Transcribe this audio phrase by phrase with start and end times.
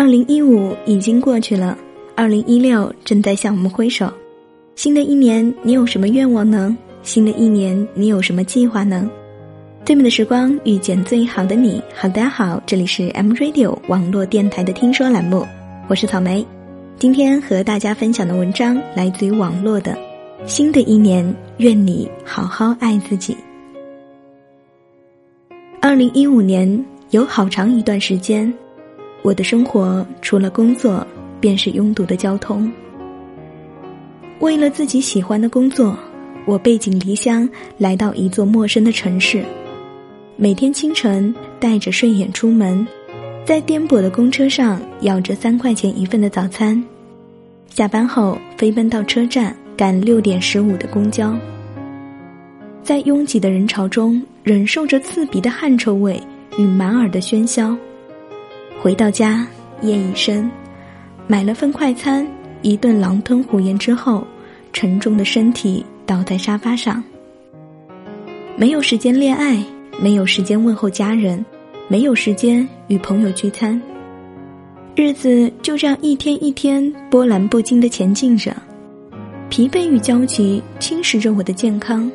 [0.00, 1.76] 二零一五已经过去了，
[2.16, 4.10] 二零一六正在向我们挥手。
[4.74, 6.74] 新的一年，你有什么愿望呢？
[7.02, 9.10] 新的一年，你有什么计划呢？
[9.84, 11.82] 最美的时光遇见最好的你。
[11.94, 15.46] 好，大家好，这里是 M Radio 网络电台的听说栏目，
[15.86, 16.46] 我是草莓。
[16.96, 19.94] 今天和大家分享的文章来自于网络的。
[20.46, 23.36] 新的一年，愿你好好爱自己。
[25.78, 28.50] 二零一五年有好长一段时间。
[29.22, 31.06] 我的生活除了工作，
[31.40, 32.70] 便是拥堵的交通。
[34.38, 35.94] 为了自己喜欢的工作，
[36.46, 39.44] 我背井离乡来到一座陌生的城市。
[40.36, 42.86] 每天清晨带着睡眼出门，
[43.44, 46.82] 在颠簸的公车上咬着三块钱一份的早餐，
[47.68, 51.36] 下班后飞奔到车站赶六点十五的公交，
[52.82, 56.18] 在拥挤的人潮中忍受着刺鼻的汗臭味
[56.56, 57.76] 与满耳的喧嚣。
[58.82, 59.46] 回到家，
[59.82, 60.50] 夜已深，
[61.26, 62.26] 买了份快餐，
[62.62, 64.26] 一顿狼吞虎咽之后，
[64.72, 67.04] 沉重的身体倒在沙发上。
[68.56, 69.62] 没有时间恋爱，
[70.00, 71.44] 没有时间问候家人，
[71.88, 73.78] 没有时间与朋友聚餐，
[74.96, 78.56] 日子就这样一天一天波澜不惊的前进着，
[79.50, 82.10] 疲惫与焦急侵蚀着我的健康，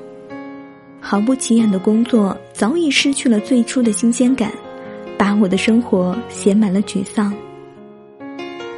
[0.99, 4.51] 毫不起眼的工作早已失去了最初的新鲜感。
[5.17, 7.33] 把我的生活写满了沮丧。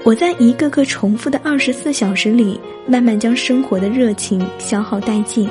[0.04, 5.50] 我在一个个重复的二十四小时里，慢慢将生活的热情消耗殆尽。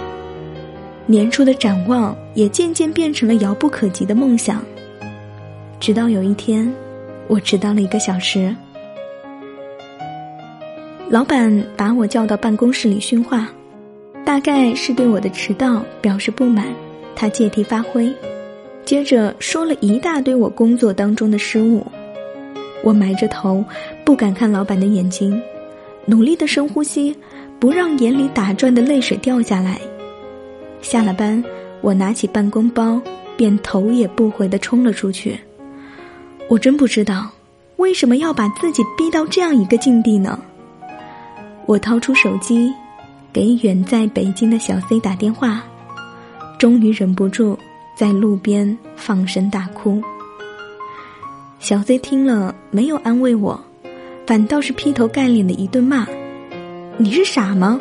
[1.05, 4.63] 年初的展望也渐渐变成了遥不可及的梦想。
[5.79, 6.73] 直到有一天，
[7.29, 8.55] 我迟到了一个小时，
[11.11, 13.49] 老板把我叫到办公室里训话，
[14.25, 16.67] 大概是对我的迟到表示不满，
[17.15, 18.11] 他借题发挥。
[18.87, 21.85] 接着说了一大堆我工作当中的失误，
[22.85, 23.63] 我埋着头，
[24.05, 25.43] 不敢看老板的眼睛，
[26.05, 27.15] 努力的深呼吸，
[27.59, 29.81] 不让眼里打转的泪水掉下来。
[30.81, 31.43] 下了班，
[31.81, 33.03] 我拿起办公包，
[33.37, 35.37] 便头也不回的冲了出去。
[36.49, 37.29] 我真不知道，
[37.79, 40.39] 为什么要把自己逼到这样一个境地呢？
[41.67, 42.73] 我掏出手机，
[43.33, 45.65] 给远在北京的小 C 打电话，
[46.57, 47.59] 终于忍不住。
[47.97, 50.03] 在路边放声大哭，
[51.59, 53.59] 小 Z 听了没有安慰我，
[54.27, 56.07] 反倒是劈头盖脸的一顿骂
[57.01, 57.81] ：“你是傻吗？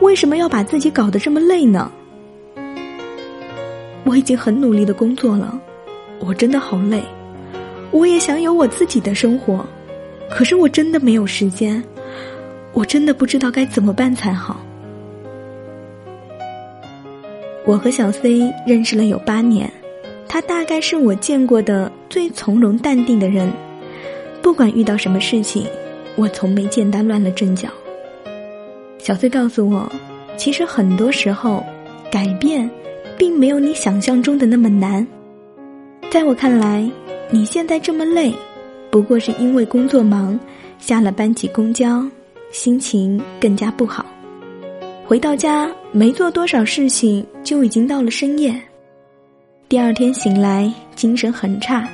[0.00, 1.92] 为什么要把自己搞得这么累呢？”
[4.04, 5.60] 我已经很努力的工作了，
[6.20, 7.02] 我真的好累，
[7.90, 9.62] 我也想有我自己的生活，
[10.30, 11.84] 可是我真的没有时间，
[12.72, 14.58] 我真的不知道该怎么办才好。
[17.66, 19.70] 我和小 C 认识了有八年，
[20.26, 23.50] 他大概是我见过的最从容淡定的人。
[24.42, 25.66] 不管遇到什么事情，
[26.16, 27.68] 我从没见他乱了阵脚。
[28.98, 29.90] 小 C 告诉我，
[30.36, 31.64] 其实很多时候，
[32.10, 32.68] 改变
[33.18, 35.06] 并没有你想象中的那么难。
[36.10, 36.90] 在我看来，
[37.30, 38.32] 你现在这么累，
[38.90, 40.38] 不过是因为工作忙，
[40.78, 42.04] 下了班挤公交，
[42.50, 44.04] 心情更加不好。
[45.06, 48.54] 回到家没做多少事情，就已经到了深夜。
[49.68, 51.88] 第二天醒来精神很差，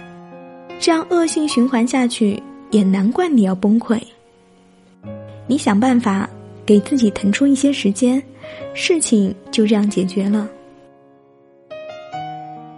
[0.79, 3.99] 这样恶性循环下去，也难怪你要崩溃。
[5.47, 6.29] 你想办法
[6.67, 8.23] 给自己腾出一些时间，
[8.75, 10.47] 事情就这样解决了。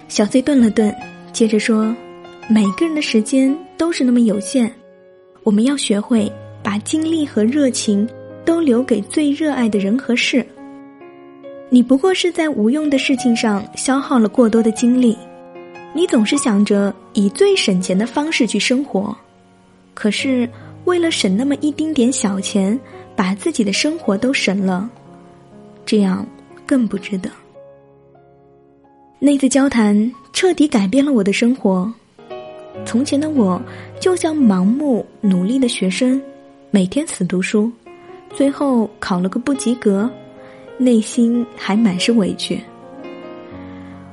[0.07, 0.95] 小 C 顿了顿，
[1.33, 1.95] 接着说
[2.49, 4.73] ：“每个人的时间都是那么有限，
[5.43, 6.31] 我们要学会
[6.63, 8.09] 把精力和热情。”
[8.49, 10.43] 都留给最热爱的人和事。
[11.71, 15.17] 你不过是在无用的事情上消耗了过多的精力，
[15.95, 19.15] 你总是想着以最省钱的方式去生活，
[19.93, 20.49] 可是
[20.87, 22.79] 为了省那么一丁点小钱，
[23.15, 24.89] 把自己的生活都省了，
[25.85, 26.27] 这样
[26.65, 27.31] 更不值得。
[29.19, 31.93] 那次交谈彻底改变了我的生活。
[32.87, 33.61] 从前的我
[34.01, 36.23] 就像盲目努力的学生，
[36.71, 37.71] 每天死读书。
[38.33, 40.09] 最后考了个不及格，
[40.79, 42.61] 内心还满是委屈。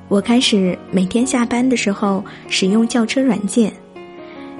[0.07, 3.71] 我开始每天下班的时候使用叫车软件，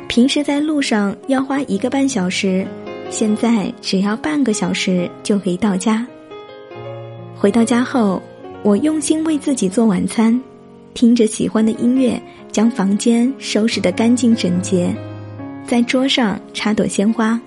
[0.07, 2.65] 平时在路上要花一个半小时，
[3.09, 6.05] 现在只要半个小时就可以到家。
[7.35, 8.21] 回到家后，
[8.63, 10.39] 我用心为自己做晚餐，
[10.93, 12.19] 听着喜欢的音乐，
[12.51, 14.95] 将房间收拾得干净整洁，
[15.63, 17.39] 在桌上插朵鲜花。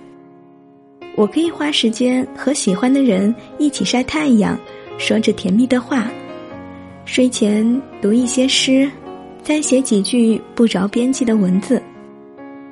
[1.19, 4.56] 我可以花时间和喜欢的人一起晒太阳，
[4.99, 6.09] 说着甜蜜的话，
[7.05, 8.88] 睡前读一些诗，
[9.43, 11.82] 再写几句不着边际的文字。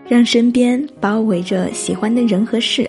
[0.07, 2.89] 让身边包围着喜欢的人和事，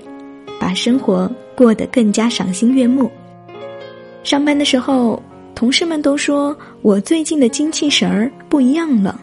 [0.60, 3.10] 把生活过得更加赏心悦目。
[4.24, 5.20] 上班的时候，
[5.56, 9.20] 同事们都说我最近的精气神儿不一样了。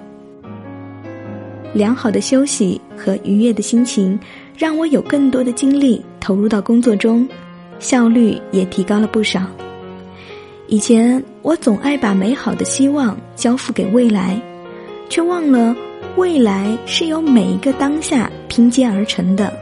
[1.73, 4.19] 良好的休息和愉悦的心情，
[4.57, 7.29] 让我有更多的精力投入到工作中，
[7.79, 9.43] 效率也提高了不少。
[10.69, 14.41] 以前我总爱把美好的希望交付给未来，
[15.09, 15.77] 却忘了
[16.17, 19.53] 未来是由每一个当下拼接而成的。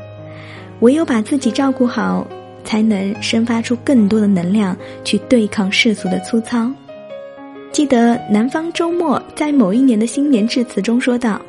[0.80, 2.26] 唯有把自己照顾好，
[2.64, 6.70] 才能生发出更多的能量去对抗世俗的粗糙。
[7.72, 11.40] 记得南方周末在某一年的新年致辞中说道。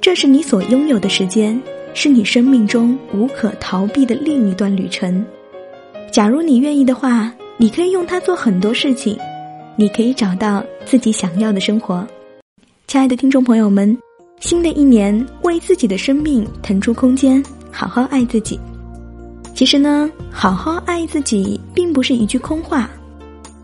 [0.00, 1.58] 这是你所拥有的时间，
[1.94, 5.24] 是你生命中无可逃避的另一段旅程。
[6.10, 9.16] 假如你愿意的话，你可以用它做很多事情，
[9.76, 12.06] 你可以找到自己想要的生活。
[12.88, 13.96] 亲爱的听众朋友们，
[14.40, 18.58] 新的一年为自己的生命腾出空间，好好爱自己。
[19.54, 22.90] 其实呢，好好爱自己并不是一句空话，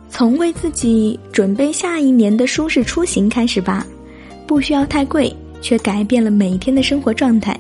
[0.09, 3.85] 从为自己准备下一年的舒适出行开始吧，
[4.47, 5.35] 不需要太贵。
[5.63, 7.55] 却改变了每一天的生活状态。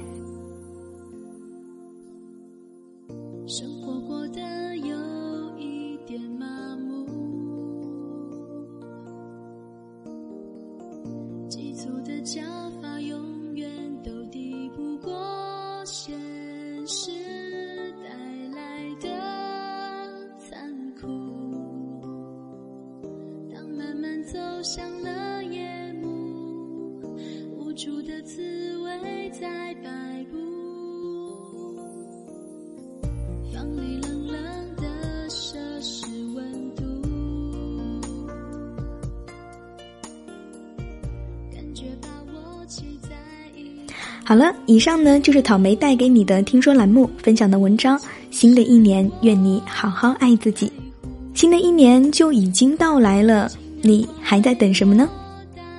[12.33, 12.41] 假
[12.81, 13.30] 发用
[44.31, 48.01] 好了，以上呢就是草莓带给你的听说栏目分享的文章。
[48.31, 50.71] 新的一年，愿你好好爱自己。
[51.35, 53.51] 新的一年就已经到来了，
[53.83, 55.09] 你还在等什么呢？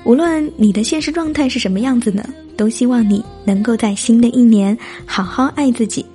[0.04, 2.28] 无论你的现实状态是什么样子呢，
[2.58, 6.06] 都希望你能够在新的一年好好爱自己。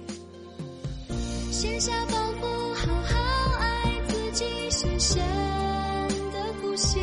[1.51, 2.45] 卸下包袱，
[2.75, 5.23] 好好爱自己，深深
[6.35, 6.99] 的呼吸，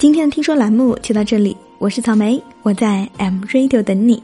[0.00, 4.22] 今天的听说栏目就到这里，我是草莓，我在 M Radio 等你。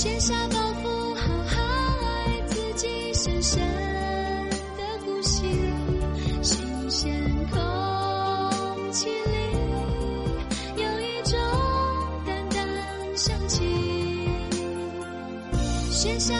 [0.00, 1.60] 卸下包袱，好好
[2.06, 3.60] 爱自己，深深
[4.76, 5.44] 的呼吸，
[6.40, 7.58] 新鲜空
[8.92, 9.12] 气里
[10.76, 11.36] 有一种
[12.24, 13.58] 淡淡香气。
[15.90, 16.32] 卸下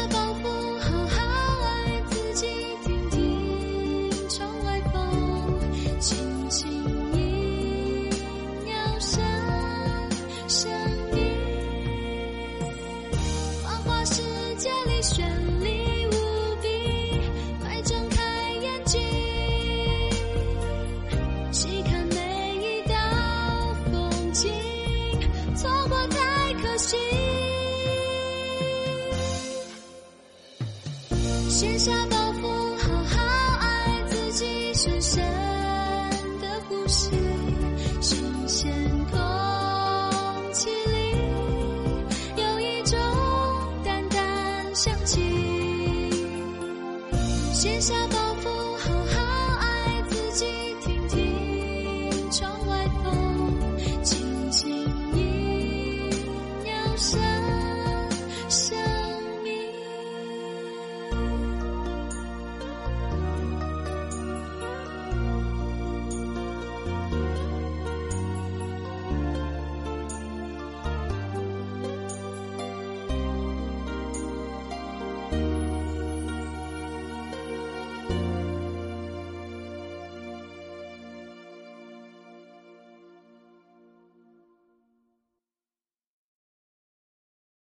[31.48, 32.47] 卸下包袱，